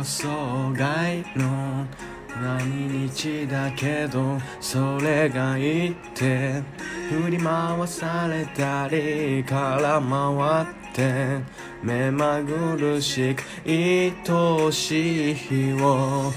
[0.00, 1.86] 予想外の
[2.40, 6.62] 何日だけどそれがいいって
[7.10, 11.44] 振り回されたりから回って
[11.82, 16.32] 目まぐるしく愛しい日を。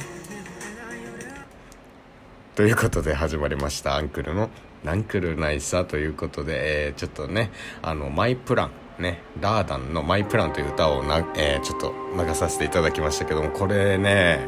[2.55, 3.95] ということで始まりました。
[3.95, 4.49] アンクルの
[4.83, 7.49] 「ナンクルナイサ」ということで、えーちょっとね
[7.81, 8.82] あのマイプラン。
[8.99, 14.39] ねダーダンの「マイプラン」という歌をな、えーちょっと流させていただきましたけどもこれね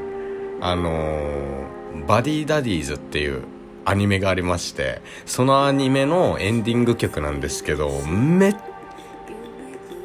[0.61, 3.43] あのーバディダディーズ」っていう
[3.85, 8.55] アニメがありましてそのアニメのエンディング曲なんですけどめっ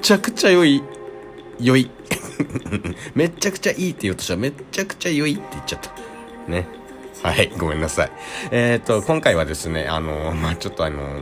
[0.03, 0.83] ちゃくちゃ良い
[1.61, 1.91] 良い。
[3.15, 4.35] めっちゃくちゃいいって言おうとした。
[4.35, 5.91] らめっちゃくちゃ良いって言っちゃった。
[6.51, 6.67] ね。
[7.23, 8.11] はいごめんなさい。
[8.51, 11.21] えっ、と今回はですねあのまあちょっとあの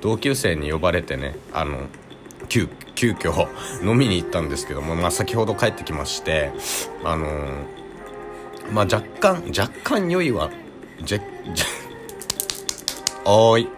[0.00, 1.86] 同級生に呼ばれてねあの
[2.52, 3.48] 急急遽
[3.82, 6.52] 飲みに行ったんですけども、まあ、先ほど帰ってきまして
[7.02, 7.26] あの
[8.70, 10.50] まあ若干若干良いは
[11.02, 11.66] じゃじゃ
[13.24, 13.68] おーい。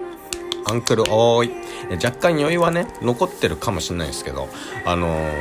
[0.66, 1.94] アンクルおーい。
[2.04, 4.48] 若干酔いはね残ってるかもしれないですけど
[4.84, 5.32] あのー、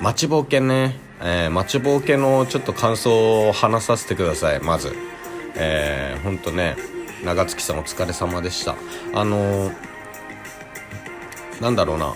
[0.00, 4.96] 待ちぼうけね、えー、待ちぼうけのちょっと感想を話させてくださいまず。
[5.56, 6.76] えー、ほんとね
[7.22, 8.76] 長月さんお疲れ様でした。
[9.12, 9.93] あのー、
[11.60, 12.14] なんだろうな。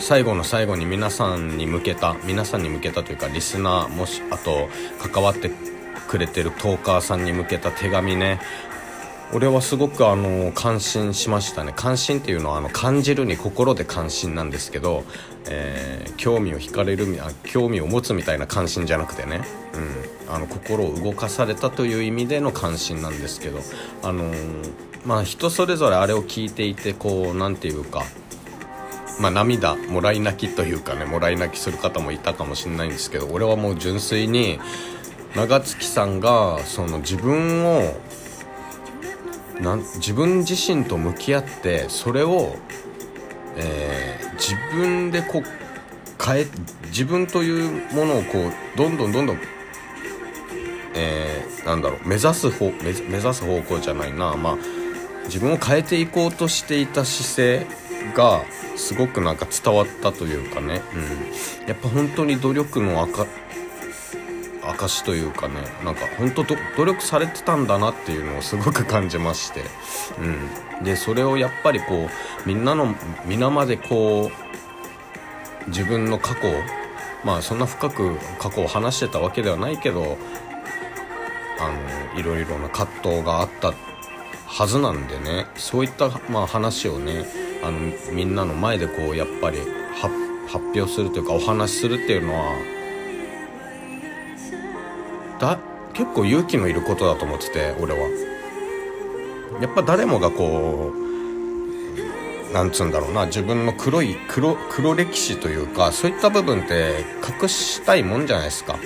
[0.00, 4.68] 最後の最後に皆さんに向けた皆さんに向けたというかリスナーもしあと
[5.00, 5.50] 関わって
[6.08, 8.40] くれてるトーカーさんに向けた手紙ね。
[9.34, 11.74] 俺はすごくあの感心しましたね。
[11.76, 15.04] 関心っていうのはあの感じるに心で関心なんですけど、
[15.48, 19.42] えー興味を惹かれるあ興味を持つみたいな関心じゃなくてね、
[20.26, 23.60] うん、あの心を動かされたという意味での関心なんですけど
[24.02, 24.72] あのー
[25.06, 28.02] まあ人それぞれあれを聞いていてこうなんていうか
[29.20, 34.60] まあ、涙もらい泣きというかねもらい泣きする方もいたかもしれないんですけど俺はもう純粋に
[35.34, 37.94] 長月さんがその自分を
[39.60, 42.56] なん自分自身と向き合ってそれを、
[43.56, 46.46] えー自分でこう変え
[46.86, 49.38] 自分というものをこうどんどんどんどん、
[50.94, 54.36] えーなんだろう目指す方目目指す方向じゃないな。
[54.36, 54.56] まあ
[55.24, 58.44] 自分を変えていこうとしていた姿勢が
[58.76, 60.82] すごくなんか伝わったというかね、
[61.60, 63.26] うん、やっぱ本当に努力の赤
[64.88, 65.54] 証というかね。
[65.84, 69.62] なんか本当ど努力されてたんだなっていうのをすごく感じまして、
[70.78, 72.08] うん、でそれをやっぱりこ
[72.44, 74.30] うみんなの皆までこ
[75.66, 76.52] う自分の過去
[77.24, 80.18] まあそんな深く過去を話してたわけではないけど
[81.58, 83.72] あのいろいろな葛藤があった
[84.46, 85.46] はずなんでね。
[85.56, 87.78] そういった、まあ、話をねあの
[88.12, 89.58] みんなの前でこうやっぱり
[90.46, 92.56] 発表するというかお話しするっていうのは
[95.40, 95.58] だ
[95.92, 98.28] 結構勇気のいることだと思ってて俺は。
[99.60, 107.04] やっぱ誰もがこうなんつうんだろうな自分の黒い黒黒歴史というかそういった部分って
[107.42, 108.78] 隠したいもんじゃないですか。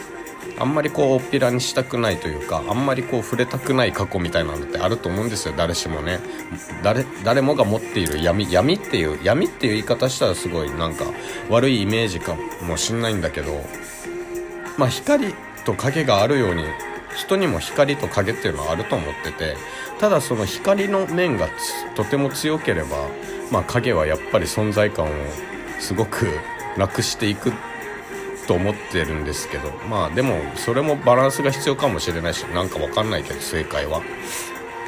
[0.59, 5.55] あんまりこうおっぴらにしたくないというかあんまりこう触れたくない過去みたいなのってあると思うんですよ。
[5.57, 6.21] 誰しもね。
[6.83, 11.05] 誰誰もが持っている闇闇っていう闇っていう言い方したらすごいなんか
[11.49, 12.37] 悪いイメージか
[12.67, 13.65] もしんないんだけど
[14.79, 16.65] まあ光と影があるように
[17.17, 19.57] 人にも光と影っていうのはあると思ってて
[19.99, 21.49] ただその光の面が
[21.95, 23.09] とても強ければ、
[23.51, 25.09] まあ、影はやっぱり存在感を
[25.79, 26.27] すごく
[26.77, 27.53] なくしていく
[28.47, 34.03] と思ってるんですけどまあでもそれもバランスが必要かもしれないしなんかわかんないけど正解は。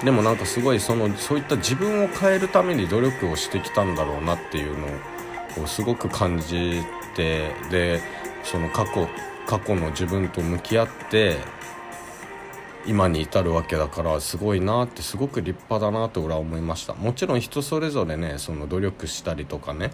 [0.05, 6.83] でもなんかすごいそのそういった自分を変えるために努力をしてきたんだろうなっていうのをすごく感じ
[7.15, 8.01] てで
[8.43, 9.09] その過去
[9.47, 11.37] 過去の自分と向き合って
[12.87, 16.95] 今に至るわけだからすごいなってすごく立派だなと俺は思いました。
[16.95, 19.91] もちろん人それぞれねその努力したりとかね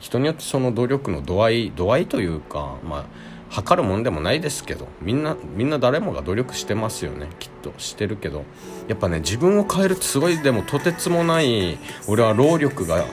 [0.00, 3.04] 人によってその努力の度合い度合いというかまあ
[3.50, 7.28] 測るもんでもないですけどみんなみんな誰もが努力してますよね。
[7.38, 7.72] きっと。
[7.78, 8.44] してるけど。
[8.88, 13.04] やっぱね自分を変えるってすごいでもとてつもない俺は労力が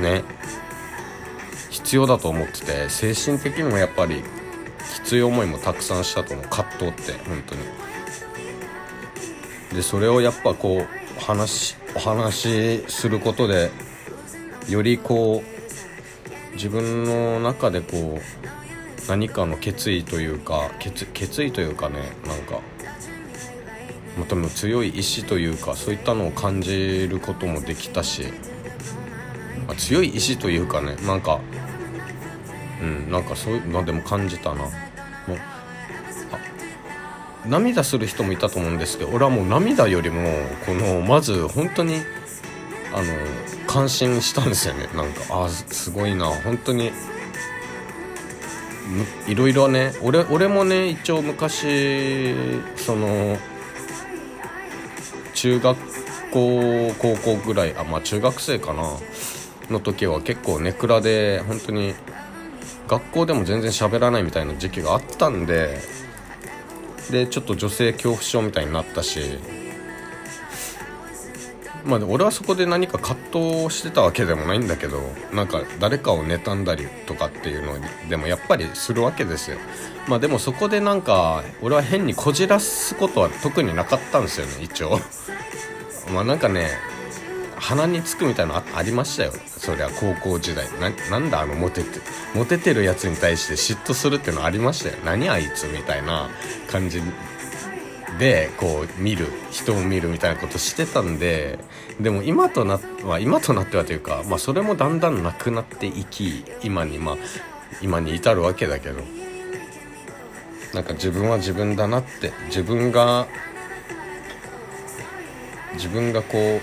[0.00, 0.22] ね
[1.70, 4.22] 必要だと思ってて精神的にもやっぱり
[4.94, 6.46] きつい思いもたくさんしたと思う。
[6.46, 7.62] 葛藤って本当に。
[9.74, 13.70] でそれをやっぱこう話お話しすることで
[14.68, 15.49] よりこう
[16.60, 22.60] 自分の中でこう何かの決意というか決決意というかねなんか
[24.18, 28.24] また強い意志というかそういったのを感じることもできたし、
[29.66, 31.40] まあ強い意志というかねなんか
[32.82, 34.64] うんなんかそういうのでも感じたな。
[34.64, 34.70] もう
[37.48, 40.28] 涙する人もいたと思うんですけど俺はもう涙よりも
[40.66, 41.94] このまず本当に
[42.92, 43.04] あの
[43.72, 44.88] 感心したんですよね。
[44.94, 46.26] なんかあすごいな。
[46.26, 46.90] 本当に。
[49.28, 49.92] いろいろね。
[50.02, 52.34] 俺俺もね一応昔
[52.76, 53.38] その
[55.34, 55.78] 中学
[56.32, 58.82] 校高校ぐらいあまあ中学生かな。
[59.70, 61.94] の時は結構ネクラで本当に
[62.88, 65.78] 学校でも全然喋らないみたいな時期があったんで
[67.08, 69.38] でちょっと女性恐怖症みたいになったし
[71.84, 73.16] まあ俺はそこで何か葛
[73.64, 75.00] 藤してたわけでもないんだけど
[75.32, 77.74] なんか誰かを妬んだりとかっていうの
[78.08, 79.58] でもやっぱりするわけですよ。
[80.08, 85.00] まあでもそこでなんか俺は変にこじらすことは特になかったんですよね一応。
[86.12, 86.70] まあなんかね
[87.56, 89.32] 鼻につくみたいなのありましたよ。
[89.46, 90.66] そりゃ高校時代
[91.10, 92.00] なんだあのモテて
[92.34, 94.96] モテてるやつに対して嫉妬するっていうのありましたよ。
[95.04, 96.30] 何あいつみたいな
[96.70, 97.02] 感じ
[98.20, 101.58] でこう見る人を見るみたいなことしてたんで
[101.98, 107.16] でも今となっては今となってはというか、まあ、それもだんだんなくなっていき今にまあ
[107.80, 109.00] 今に至るわけだけど
[110.74, 113.26] なんか自分は自分だなって自分が
[115.72, 116.60] 自分がこ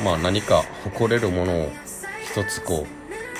[0.00, 1.72] うまあ何か誇れるものを
[2.22, 2.86] 一つこ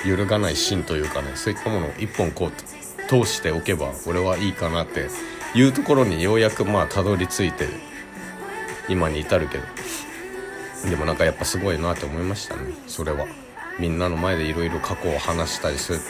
[0.05, 5.11] う揺るがない芯というかねそういったものを一本こう通しておけば俺はいいかなって
[5.55, 7.69] いうところにようやくまあたどり着いて
[8.89, 9.65] 今に至るけど。
[10.91, 12.63] でもなんかやっぱすごいなって思いましたね。
[12.87, 13.27] それは。
[13.79, 16.05] みんなの前でいろいろ過去を話したりするって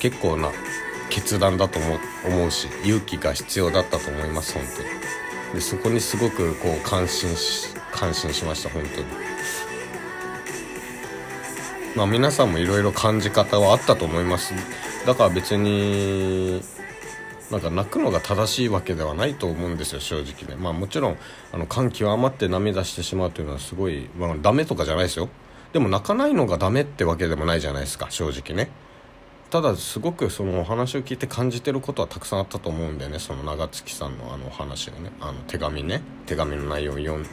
[0.00, 0.50] 結構な
[1.10, 4.88] 決断だと思う思うし勇気が必要だったと思います本当に。
[5.54, 9.06] でそこにすごくこう感心し感心しました本当に。
[11.94, 14.54] まあ皆さんもいろいろ感じ方はあったと思います。
[15.06, 16.60] だから別に
[17.50, 20.56] なんか泣くのが正しいわけではないと思うんですよ正直ね。
[20.62, 21.16] まあもちろん
[21.52, 25.28] あの感極まって涙してしまうというのはすごい、まあ、ダメとかじゃないですよ。
[25.72, 28.70] でも泣かないのがダメってわけでもないじゃないですか正直ね。
[29.50, 37.24] ただすごくそのお話を聞いて感じてることはたくさんあったと思うんでねその長月さんのあのお話をねあの手紙ね手紙の内容を読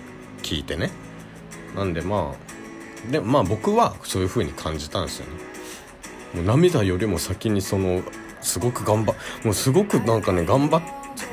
[0.41, 0.91] 聞いてね。
[1.75, 5.31] なんでまあでまあ僕はそういう風に感じたんですよね。
[6.35, 8.01] もう涙よりも先にその
[8.45, 9.13] すごく頑張
[9.43, 10.81] もうすごくなんかね頑張っ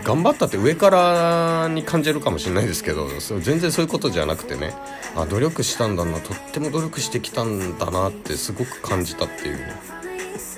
[0.05, 3.09] 頑張ったって上からに感じるかもしれないですけど
[3.41, 4.75] 全然そういうことじゃなくてね
[5.17, 9.75] あ努力したんだなとっても努力してきたんだなってすごく感じたっていうね。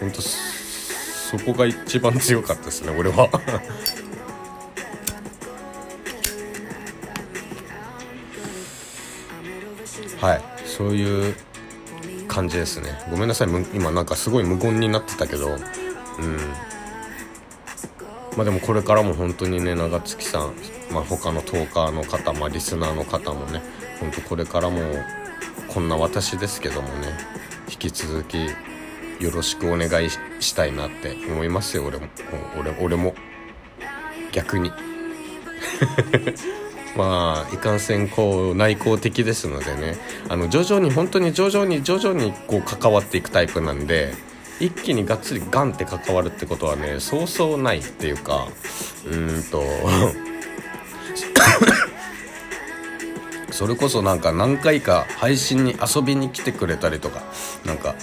[0.00, 3.28] 本当そこが一番強かったですね俺は。
[10.20, 11.34] はいそういう
[12.28, 12.98] 感じですね。
[13.10, 15.58] ごめんなさい今なんかすごい無言になってたけど
[16.18, 16.36] うん。
[18.36, 20.54] まあでもこれからも本当にね長月さん、
[20.92, 23.62] まあ、他のトーカーの方、まあ、リスナーの方もね
[24.00, 24.80] 本当これからも
[25.68, 27.16] こんな私ですけどもね
[27.70, 28.38] 引き続き
[29.20, 32.06] よろしくお願いしたいなって思いますよ俺も。
[32.58, 33.14] 俺俺も。
[34.32, 34.72] 逆に。
[36.96, 39.96] まあいかんせんこう内向的ですのでね
[40.28, 44.14] あの徐々に本当に徐々に徐々にこう関わっていくタイプなんで
[44.60, 48.46] 一気にがっつりガンって関わるってことはねそうそうないっていうか
[49.06, 49.62] うーんと
[53.50, 57.22] それこそなんか何回か配信に遊びに来てくれたりとか
[57.64, 57.94] なんか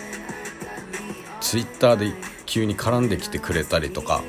[1.41, 2.13] ツイッターで
[2.45, 4.21] 急に絡んできてくれたりとか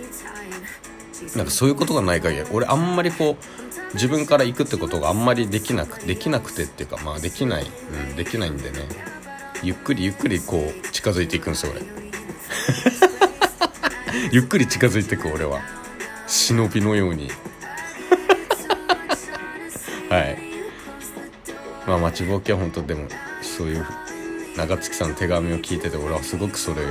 [1.37, 8.78] なんかそういうことがない限り俺あんまりこう自分から行くってことがあんまりできなくできなくてっていうかまあできない、うん、できないんでね
[9.62, 12.12] ゆっくりゆっくりこう近づいていくんですよ俺。
[14.30, 15.61] ゆっくり近づいてく俺は。
[16.26, 17.28] 忍びのように。
[20.09, 20.38] はい。
[21.87, 23.09] まあ待ちぼうけは本当でも
[23.42, 23.87] そういう
[24.56, 26.82] 長月さんの手紙を聞いてて俺はすごくそれ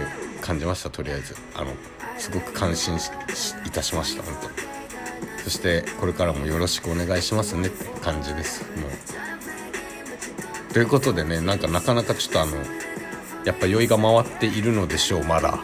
[0.42, 1.36] 感じましたとりあえず。
[1.56, 1.74] あの
[2.18, 3.00] すごく感心
[3.66, 4.50] いたしました本当。
[5.44, 8.92] そしてこれからもよろしくお願いしますねって感じですもう。
[10.74, 12.52] ということでねなんかなかなかちょっとあの
[13.46, 15.60] やっぱ酔いが回っているのでしょうまだ、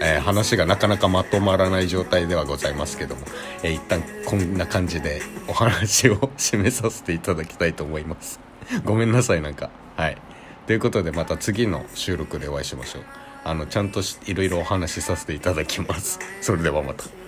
[0.00, 3.22] えー、話がなかなかまとまらない状態ではございますけども、
[3.62, 8.40] えー、一旦こんな感じでお話を締めさせていただきたいと思います。
[8.84, 9.70] ごめんなさいなんか。
[9.96, 10.18] はい。
[10.66, 13.02] ということでまた次の収録でお会いしましょう。
[13.44, 16.18] あのちゃんといろいろお話しさせていただきます。
[16.40, 17.25] それではまた。